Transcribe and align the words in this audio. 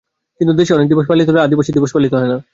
কিন্তু 0.41 0.53
দেশে 0.53 0.71
অনেক 0.73 0.87
দিবস 0.89 1.05
পালিত 1.07 1.27
হলেও 1.29 1.43
আদিবাসী 1.43 1.71
দিবস 1.71 1.91
পালিত 1.93 2.13
হয় 2.13 2.29
না। 2.29 2.37